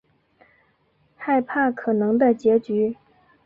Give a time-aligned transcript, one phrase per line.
[1.15, 2.97] 害怕可能的结局